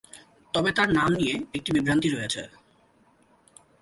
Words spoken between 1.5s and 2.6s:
একটি বিভ্রান্তি রয়েছে।